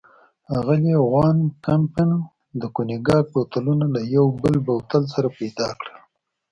اغلې 0.57 0.95
وان 1.13 1.37
کمپن 1.65 2.09
د 2.59 2.61
کونیګاک 2.75 3.25
بوتلونه 3.33 3.85
له 3.93 4.01
یو 4.15 4.25
بل 4.41 4.55
بوتل 4.65 5.03
سره 5.13 5.27
پيدا 5.37 5.69
کړل. 5.79 5.93